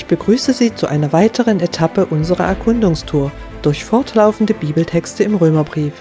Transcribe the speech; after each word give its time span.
Ich 0.00 0.06
begrüße 0.06 0.54
Sie 0.54 0.74
zu 0.74 0.86
einer 0.86 1.12
weiteren 1.12 1.60
Etappe 1.60 2.06
unserer 2.06 2.44
Erkundungstour 2.46 3.30
durch 3.60 3.84
fortlaufende 3.84 4.54
Bibeltexte 4.54 5.24
im 5.24 5.34
Römerbrief. 5.34 5.92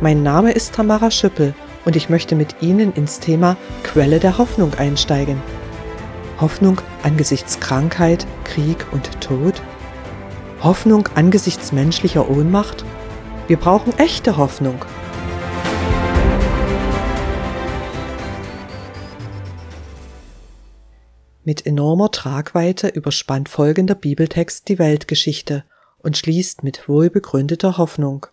Mein 0.00 0.22
Name 0.22 0.52
ist 0.52 0.76
Tamara 0.76 1.10
Schüppel 1.10 1.52
und 1.84 1.96
ich 1.96 2.08
möchte 2.08 2.36
mit 2.36 2.54
Ihnen 2.60 2.92
ins 2.92 3.18
Thema 3.18 3.56
Quelle 3.82 4.20
der 4.20 4.38
Hoffnung 4.38 4.74
einsteigen. 4.74 5.42
Hoffnung 6.40 6.80
angesichts 7.02 7.58
Krankheit, 7.58 8.24
Krieg 8.44 8.86
und 8.92 9.20
Tod? 9.20 9.60
Hoffnung 10.62 11.08
angesichts 11.16 11.72
menschlicher 11.72 12.30
Ohnmacht? 12.30 12.84
Wir 13.48 13.56
brauchen 13.56 13.98
echte 13.98 14.36
Hoffnung. 14.36 14.76
Mit 21.46 21.66
enormer 21.66 22.10
Tragweite 22.10 22.88
überspannt 22.88 23.50
folgender 23.50 23.94
Bibeltext 23.94 24.66
die 24.68 24.78
Weltgeschichte 24.78 25.64
und 25.98 26.16
schließt 26.16 26.62
mit 26.62 26.88
wohlbegründeter 26.88 27.76
Hoffnung. 27.76 28.26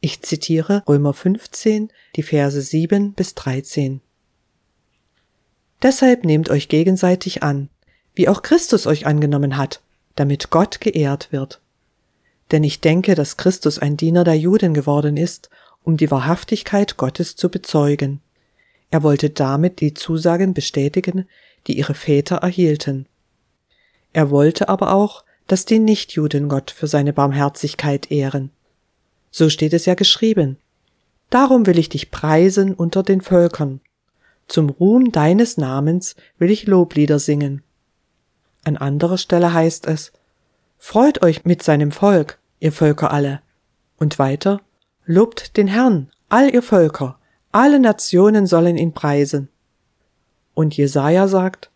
Ich 0.00 0.20
zitiere 0.20 0.82
Römer 0.86 1.14
15, 1.14 1.90
die 2.14 2.22
Verse 2.22 2.60
7 2.60 3.14
bis 3.14 3.34
13. 3.36 4.02
Deshalb 5.82 6.24
nehmt 6.24 6.50
euch 6.50 6.68
gegenseitig 6.68 7.42
an, 7.42 7.70
wie 8.14 8.28
auch 8.28 8.42
Christus 8.42 8.86
euch 8.86 9.06
angenommen 9.06 9.56
hat, 9.56 9.80
damit 10.14 10.50
Gott 10.50 10.82
geehrt 10.82 11.32
wird. 11.32 11.62
Denn 12.50 12.64
ich 12.64 12.82
denke, 12.82 13.14
dass 13.14 13.38
Christus 13.38 13.78
ein 13.78 13.96
Diener 13.96 14.24
der 14.24 14.38
Juden 14.38 14.74
geworden 14.74 15.16
ist, 15.16 15.48
um 15.84 15.96
die 15.96 16.10
Wahrhaftigkeit 16.10 16.98
Gottes 16.98 17.34
zu 17.34 17.48
bezeugen. 17.48 18.20
Er 18.90 19.02
wollte 19.02 19.30
damit 19.30 19.80
die 19.80 19.94
Zusagen 19.94 20.54
bestätigen, 20.54 21.28
die 21.66 21.76
ihre 21.78 21.94
Väter 21.94 22.36
erhielten. 22.36 23.06
Er 24.12 24.30
wollte 24.30 24.68
aber 24.68 24.94
auch, 24.94 25.24
dass 25.46 25.64
die 25.64 25.78
Nichtjuden 25.78 26.48
Gott 26.48 26.70
für 26.70 26.86
seine 26.86 27.12
Barmherzigkeit 27.12 28.10
ehren. 28.10 28.50
So 29.30 29.50
steht 29.50 29.72
es 29.72 29.86
ja 29.86 29.94
geschrieben. 29.94 30.56
Darum 31.30 31.66
will 31.66 31.78
ich 31.78 31.88
dich 31.88 32.10
preisen 32.10 32.72
unter 32.72 33.02
den 33.02 33.20
Völkern. 33.20 33.80
Zum 34.48 34.70
Ruhm 34.70 35.12
deines 35.12 35.56
Namens 35.56 36.14
will 36.38 36.50
ich 36.50 36.66
Loblieder 36.66 37.18
singen. 37.18 37.62
An 38.64 38.76
anderer 38.76 39.18
Stelle 39.18 39.52
heißt 39.52 39.86
es, 39.86 40.12
Freut 40.78 41.22
euch 41.22 41.44
mit 41.44 41.62
seinem 41.62 41.90
Volk, 41.90 42.38
ihr 42.60 42.72
Völker 42.72 43.12
alle. 43.12 43.40
Und 43.98 44.18
weiter, 44.18 44.60
Lobt 45.04 45.56
den 45.56 45.68
Herrn, 45.68 46.10
all 46.28 46.52
ihr 46.52 46.62
Völker, 46.62 47.18
alle 47.56 47.80
Nationen 47.80 48.46
sollen 48.46 48.76
ihn 48.76 48.92
preisen. 48.92 49.48
Und 50.52 50.76
Jesaja 50.76 51.26
sagt, 51.26 51.70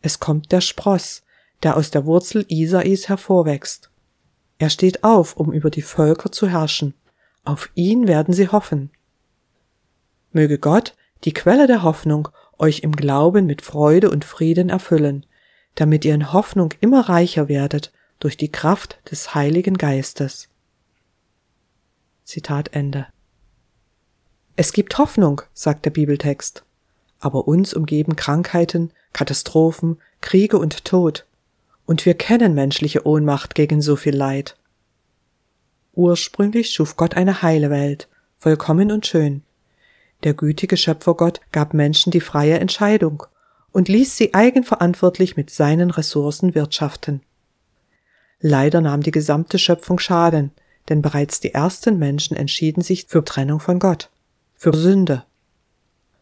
es 0.00 0.20
kommt 0.20 0.52
der 0.52 0.60
Spross, 0.60 1.24
der 1.64 1.76
aus 1.76 1.90
der 1.90 2.06
Wurzel 2.06 2.46
Isais 2.48 3.08
hervorwächst. 3.08 3.90
Er 4.58 4.70
steht 4.70 5.02
auf, 5.02 5.36
um 5.36 5.52
über 5.52 5.68
die 5.68 5.82
Völker 5.82 6.30
zu 6.30 6.46
herrschen. 6.46 6.94
Auf 7.44 7.70
ihn 7.74 8.06
werden 8.06 8.34
sie 8.34 8.50
hoffen. 8.50 8.90
Möge 10.30 10.60
Gott, 10.60 10.94
die 11.24 11.32
Quelle 11.32 11.66
der 11.66 11.82
Hoffnung, 11.82 12.28
euch 12.58 12.80
im 12.80 12.92
Glauben 12.92 13.46
mit 13.46 13.62
Freude 13.62 14.10
und 14.10 14.24
Frieden 14.24 14.68
erfüllen, 14.68 15.26
damit 15.74 16.04
ihr 16.04 16.14
in 16.14 16.32
Hoffnung 16.32 16.72
immer 16.80 17.08
reicher 17.08 17.48
werdet 17.48 17.92
durch 18.20 18.36
die 18.36 18.52
Kraft 18.52 19.00
des 19.10 19.34
Heiligen 19.34 19.76
Geistes. 19.76 20.48
Zitat 22.22 22.74
Ende. 22.74 23.08
Es 24.56 24.72
gibt 24.72 24.98
Hoffnung, 24.98 25.42
sagt 25.54 25.84
der 25.84 25.90
Bibeltext 25.90 26.64
aber 27.20 27.48
uns 27.48 27.74
umgeben 27.74 28.16
Krankheiten, 28.16 28.90
Katastrophen, 29.12 29.98
Kriege 30.20 30.58
und 30.58 30.84
Tod, 30.84 31.26
und 31.86 32.04
wir 32.04 32.14
kennen 32.14 32.54
menschliche 32.54 33.06
Ohnmacht 33.06 33.54
gegen 33.54 33.80
so 33.80 33.96
viel 33.96 34.14
Leid. 34.14 34.56
Ursprünglich 35.94 36.70
schuf 36.70 36.96
Gott 36.96 37.16
eine 37.16 37.42
heile 37.42 37.70
Welt, 37.70 38.08
vollkommen 38.38 38.92
und 38.92 39.06
schön. 39.06 39.42
Der 40.24 40.34
gütige 40.34 40.76
Schöpfergott 40.76 41.40
gab 41.52 41.74
Menschen 41.74 42.10
die 42.10 42.20
freie 42.20 42.58
Entscheidung 42.58 43.22
und 43.72 43.88
ließ 43.88 44.16
sie 44.16 44.34
eigenverantwortlich 44.34 45.36
mit 45.36 45.50
seinen 45.50 45.90
Ressourcen 45.90 46.54
wirtschaften. 46.54 47.22
Leider 48.40 48.80
nahm 48.80 49.02
die 49.02 49.10
gesamte 49.10 49.58
Schöpfung 49.58 49.98
Schaden, 49.98 50.50
denn 50.88 51.02
bereits 51.02 51.40
die 51.40 51.54
ersten 51.54 51.98
Menschen 51.98 52.36
entschieden 52.36 52.82
sich 52.82 53.06
für 53.08 53.24
Trennung 53.24 53.60
von 53.60 53.78
Gott, 53.78 54.10
für 54.56 54.74
Sünde 54.76 55.24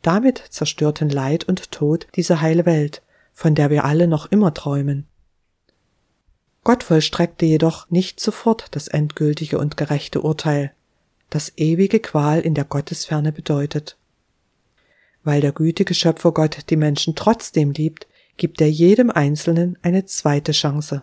damit 0.04 0.38
zerstörten 0.50 1.08
Leid 1.08 1.44
und 1.44 1.72
Tod 1.72 2.06
diese 2.14 2.40
heile 2.40 2.66
Welt, 2.66 3.02
von 3.32 3.54
der 3.54 3.70
wir 3.70 3.84
alle 3.84 4.06
noch 4.06 4.30
immer 4.30 4.54
träumen. 4.54 5.06
Gott 6.62 6.82
vollstreckte 6.82 7.46
jedoch 7.46 7.90
nicht 7.90 8.20
sofort 8.20 8.68
das 8.72 8.88
endgültige 8.88 9.58
und 9.58 9.76
gerechte 9.76 10.20
Urteil, 10.20 10.72
das 11.30 11.52
ewige 11.56 12.00
Qual 12.00 12.40
in 12.40 12.54
der 12.54 12.64
Gottesferne 12.64 13.32
bedeutet. 13.32 13.96
Weil 15.22 15.40
der 15.40 15.52
gütige 15.52 15.94
Schöpfer 15.94 16.32
Gott 16.32 16.70
die 16.70 16.76
Menschen 16.76 17.14
trotzdem 17.14 17.72
liebt, 17.72 18.06
gibt 18.36 18.60
er 18.60 18.70
jedem 18.70 19.10
Einzelnen 19.10 19.78
eine 19.82 20.04
zweite 20.04 20.52
Chance. 20.52 21.02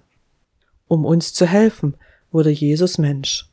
Um 0.88 1.06
uns 1.06 1.34
zu 1.34 1.48
helfen, 1.48 1.98
wurde 2.32 2.52
Jesus 2.52 2.98
Mensch. 2.98 3.51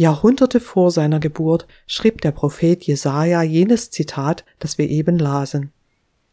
Jahrhunderte 0.00 0.60
vor 0.60 0.90
seiner 0.90 1.20
Geburt 1.20 1.66
schrieb 1.86 2.22
der 2.22 2.30
Prophet 2.30 2.82
Jesaja 2.84 3.42
jenes 3.42 3.90
Zitat, 3.90 4.46
das 4.58 4.78
wir 4.78 4.88
eben 4.88 5.18
lasen. 5.18 5.72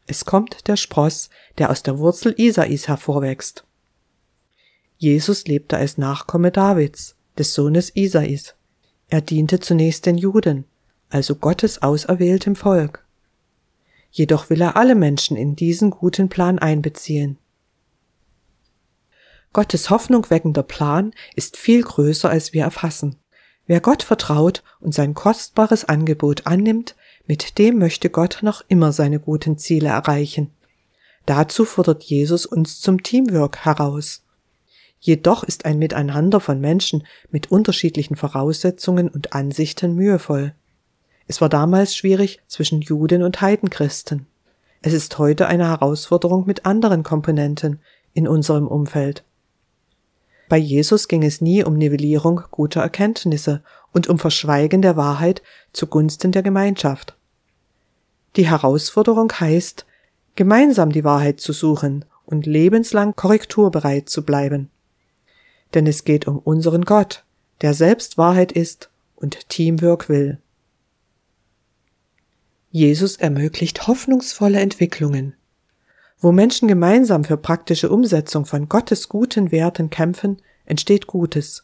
Es 0.05 0.23
kommt 0.23 0.69
der 0.69 0.77
Spross, 0.77 1.29
der 1.57 1.69
aus 1.69 1.83
der 1.83 1.99
Wurzel 1.99 2.33
Isais 2.37 2.87
hervorwächst. 2.87 3.65
Jesus 4.97 5.47
lebte 5.47 5.75
als 5.75 5.97
Nachkomme 5.97 6.49
Davids, 6.49 7.17
des 7.37 7.53
Sohnes 7.53 7.93
Isais. 7.93 8.55
Er 9.09 9.19
diente 9.19 9.59
zunächst 9.59 10.05
den 10.05 10.17
Juden, 10.17 10.63
also 11.09 11.35
Gottes 11.35 11.81
auserwähltem 11.81 12.55
Volk. 12.55 13.03
Jedoch 14.11 14.49
will 14.49 14.61
er 14.61 14.77
alle 14.77 14.95
Menschen 14.95 15.35
in 15.35 15.57
diesen 15.57 15.89
guten 15.89 16.29
Plan 16.29 16.57
einbeziehen. 16.57 17.37
Gottes 19.51 19.89
hoffnungweckender 19.89 20.63
Plan 20.63 21.11
ist 21.35 21.57
viel 21.57 21.83
größer, 21.83 22.29
als 22.29 22.53
wir 22.53 22.63
erfassen. 22.63 23.17
Wer 23.67 23.81
Gott 23.81 24.01
vertraut 24.01 24.63
und 24.79 24.93
sein 24.93 25.13
kostbares 25.13 25.85
Angebot 25.85 26.47
annimmt, 26.47 26.95
mit 27.27 27.57
dem 27.57 27.77
möchte 27.77 28.09
Gott 28.09 28.39
noch 28.41 28.63
immer 28.69 28.93
seine 28.93 29.19
guten 29.19 29.57
Ziele 29.57 29.89
erreichen. 29.89 30.51
Dazu 31.25 31.65
fordert 31.65 32.03
Jesus 32.03 32.45
uns 32.45 32.79
zum 32.79 33.03
Teamwork 33.03 33.65
heraus. 33.65 34.23
Jedoch 34.99 35.43
ist 35.43 35.65
ein 35.65 35.77
Miteinander 35.77 36.39
von 36.39 36.61
Menschen 36.61 37.05
mit 37.29 37.51
unterschiedlichen 37.51 38.15
Voraussetzungen 38.15 39.09
und 39.09 39.33
Ansichten 39.33 39.93
mühevoll. 39.93 40.53
Es 41.27 41.41
war 41.41 41.49
damals 41.49 41.95
schwierig 41.95 42.39
zwischen 42.47 42.81
Juden 42.81 43.21
und 43.21 43.41
Heidenchristen. 43.41 44.25
Es 44.81 44.93
ist 44.93 45.17
heute 45.17 45.47
eine 45.47 45.67
Herausforderung 45.67 46.47
mit 46.47 46.65
anderen 46.65 47.03
Komponenten 47.03 47.81
in 48.13 48.27
unserem 48.27 48.67
Umfeld. 48.67 49.25
Bei 50.49 50.57
Jesus 50.57 51.07
ging 51.07 51.23
es 51.23 51.41
nie 51.41 51.63
um 51.63 51.75
Nivellierung 51.75 52.41
guter 52.51 52.81
Erkenntnisse 52.81 53.63
und 53.91 54.07
um 54.07 54.17
Verschweigen 54.17 54.81
der 54.81 54.95
Wahrheit 54.95 55.41
zugunsten 55.73 56.31
der 56.31 56.43
Gemeinschaft. 56.43 57.17
Die 58.35 58.47
Herausforderung 58.47 59.31
heißt, 59.31 59.85
gemeinsam 60.35 60.91
die 60.91 61.03
Wahrheit 61.03 61.39
zu 61.41 61.51
suchen 61.51 62.05
und 62.25 62.45
lebenslang 62.45 63.15
korrekturbereit 63.15 64.09
zu 64.09 64.23
bleiben. 64.23 64.69
Denn 65.73 65.87
es 65.87 66.03
geht 66.03 66.27
um 66.27 66.37
unseren 66.37 66.85
Gott, 66.85 67.25
der 67.61 67.73
selbst 67.73 68.17
Wahrheit 68.17 68.51
ist 68.51 68.89
und 69.15 69.49
Teamwork 69.49 70.07
will. 70.07 70.39
Jesus 72.69 73.15
ermöglicht 73.15 73.87
hoffnungsvolle 73.87 74.59
Entwicklungen, 74.59 75.33
wo 76.19 76.31
Menschen 76.31 76.67
gemeinsam 76.67 77.23
für 77.23 77.37
praktische 77.37 77.89
Umsetzung 77.89 78.45
von 78.45 78.69
Gottes 78.69 79.09
guten 79.09 79.51
Werten 79.51 79.89
kämpfen, 79.89 80.41
entsteht 80.65 81.07
Gutes. 81.07 81.63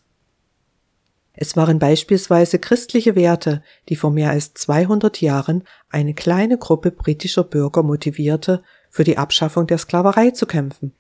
Es 1.36 1.58
waren 1.58 1.80
beispielsweise 1.80 2.60
christliche 2.60 3.16
Werte, 3.16 3.64
die 3.90 3.96
vor 3.96 4.12
mehr 4.12 4.30
als 4.30 4.54
200 4.54 5.20
Jahren 5.20 5.64
eine 5.90 6.14
kleine 6.14 6.60
Gruppe 6.60 6.92
britischer 6.92 7.44
Bürger 7.44 7.82
motivierte, 7.82 8.62
für 8.92 9.04
die 9.04 9.18
Abschaffung 9.18 9.66
der 9.66 9.80
Sklaverei 9.80 10.30
zu 10.30 10.46
kämpfen. 10.46 10.94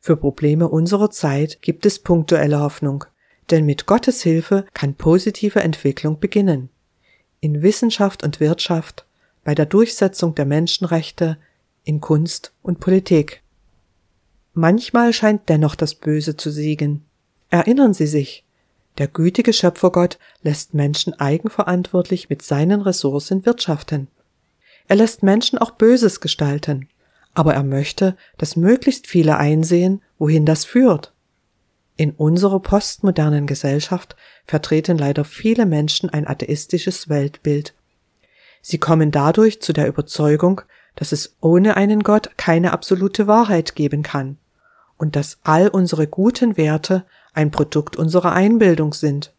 Für 0.00 0.16
Probleme 0.16 0.68
unserer 0.68 1.10
Zeit 1.10 1.62
gibt 1.62 1.86
es 1.86 2.00
punktuelle 2.00 2.58
Hoffnung, 2.60 3.04
denn 3.50 3.64
mit 3.64 3.86
Gottes 3.86 4.22
Hilfe 4.22 4.66
kann 4.74 4.94
positive 4.94 5.60
Entwicklung 5.60 6.18
beginnen. 6.18 6.68
In 7.38 7.62
Wissenschaft 7.62 8.24
und 8.24 8.40
Wirtschaft, 8.40 9.06
bei 9.44 9.54
der 9.54 9.66
Durchsetzung 9.66 10.34
der 10.34 10.46
Menschenrechte, 10.46 11.38
in 11.86 12.00
Kunst 12.00 12.52
und 12.62 12.80
Politik. 12.80 13.42
Manchmal 14.52 15.12
scheint 15.12 15.48
dennoch 15.48 15.76
das 15.76 15.94
Böse 15.94 16.36
zu 16.36 16.50
siegen. 16.50 17.04
Erinnern 17.48 17.94
Sie 17.94 18.08
sich, 18.08 18.44
der 18.98 19.06
gütige 19.06 19.52
Schöpfergott 19.52 20.18
lässt 20.42 20.74
Menschen 20.74 21.14
eigenverantwortlich 21.14 22.28
mit 22.28 22.42
seinen 22.42 22.82
Ressourcen 22.82 23.46
wirtschaften. 23.46 24.08
Er 24.88 24.96
lässt 24.96 25.22
Menschen 25.22 25.58
auch 25.58 25.70
Böses 25.72 26.20
gestalten, 26.20 26.88
aber 27.34 27.54
er 27.54 27.62
möchte, 27.62 28.16
dass 28.36 28.56
möglichst 28.56 29.06
viele 29.06 29.36
einsehen, 29.36 30.02
wohin 30.18 30.44
das 30.44 30.64
führt. 30.64 31.12
In 31.96 32.10
unserer 32.12 32.60
postmodernen 32.60 33.46
Gesellschaft 33.46 34.16
vertreten 34.44 34.98
leider 34.98 35.24
viele 35.24 35.66
Menschen 35.66 36.10
ein 36.10 36.26
atheistisches 36.26 37.08
Weltbild. 37.08 37.74
Sie 38.60 38.78
kommen 38.78 39.12
dadurch 39.12 39.60
zu 39.60 39.72
der 39.72 39.86
Überzeugung, 39.86 40.62
dass 40.96 41.12
es 41.12 41.36
ohne 41.40 41.76
einen 41.76 42.02
Gott 42.02 42.30
keine 42.36 42.72
absolute 42.72 43.26
Wahrheit 43.26 43.76
geben 43.76 44.02
kann 44.02 44.38
und 44.98 45.14
dass 45.14 45.38
all 45.44 45.68
unsere 45.68 46.06
guten 46.06 46.56
Werte 46.56 47.04
ein 47.34 47.50
Produkt 47.50 47.96
unserer 47.96 48.32
Einbildung 48.32 48.94
sind. 48.94 49.32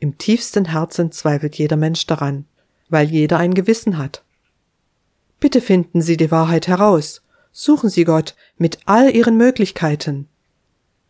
Im 0.00 0.18
tiefsten 0.18 0.64
Herzen 0.64 1.12
zweifelt 1.12 1.54
jeder 1.56 1.76
Mensch 1.76 2.06
daran, 2.06 2.46
weil 2.88 3.08
jeder 3.08 3.38
ein 3.38 3.54
Gewissen 3.54 3.98
hat. 3.98 4.24
Bitte 5.38 5.60
finden 5.60 6.00
Sie 6.00 6.16
die 6.16 6.30
Wahrheit 6.30 6.68
heraus, 6.68 7.22
suchen 7.52 7.90
Sie 7.90 8.04
Gott 8.04 8.34
mit 8.56 8.78
all 8.86 9.14
Ihren 9.14 9.36
Möglichkeiten. 9.36 10.28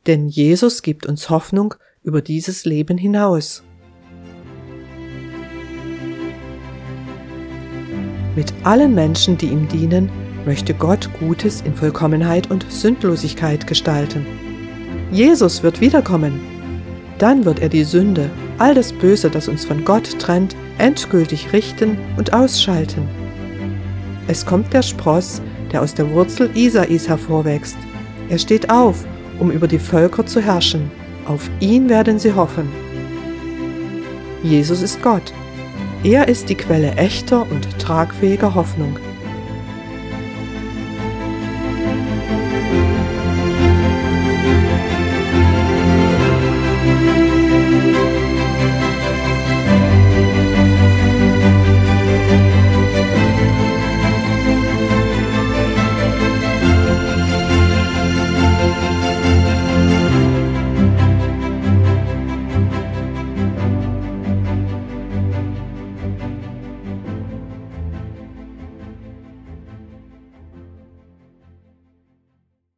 Denn 0.07 0.27
Jesus 0.27 0.83
gibt 0.83 1.07
uns 1.07 1.31
Hoffnung 1.31 1.75
über 2.03 2.21
dieses 2.21 2.65
Leben 2.65 2.99
hinaus. 2.99 3.63
Mit 8.35 8.53
allen 8.65 8.95
Menschen, 8.95 9.37
die 9.37 9.49
ihm 9.49 9.69
dienen, 9.69 10.11
möchte 10.47 10.75
Gott 10.75 11.11
Gutes 11.21 11.61
in 11.61 11.75
Vollkommenheit 11.75 12.51
und 12.51 12.65
Sündlosigkeit 12.71 13.67
gestalten. 13.67 14.27
Jesus 15.11 15.63
wird 15.63 15.81
wiederkommen. 15.81 16.41
Dann 17.19 17.45
wird 17.45 17.61
er 17.61 17.69
die 17.69 17.85
Sünde, 17.85 18.31
all 18.59 18.75
das 18.75 18.93
Böse, 18.93 19.29
das 19.29 19.49
uns 19.49 19.65
von 19.65 19.85
Gott 19.85 20.19
trennt, 20.19 20.57
endgültig 20.79 21.53
richten 21.53 21.99
und 22.17 22.33
ausschalten. 22.33 23.07
Es 24.29 24.47
kommt 24.47 24.73
der 24.73 24.83
Spross, 24.83 25.43
der 25.71 25.83
aus 25.83 25.95
der 25.95 26.11
Wurzel 26.11 26.51
Isais 26.55 27.09
hervorwächst. 27.09 27.77
Er 28.29 28.39
steht 28.39 28.71
auf, 28.71 29.05
um 29.39 29.51
über 29.51 29.69
die 29.69 29.79
Völker 29.79 30.25
zu 30.25 30.41
herrschen. 30.41 30.91
Auf 31.27 31.51
ihn 31.61 31.89
werden 31.89 32.19
sie 32.19 32.33
hoffen. 32.33 32.69
Jesus 34.43 34.83
ist 34.83 35.03
Gott. 35.03 35.33
Er 36.05 36.27
ist 36.27 36.49
die 36.49 36.57
Quelle 36.57 36.97
echter 36.97 37.49
und 37.49 37.79
tragfähiger 37.79 38.57
Hoffnung. 38.57 38.99